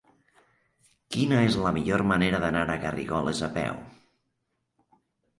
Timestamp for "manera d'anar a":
2.11-2.77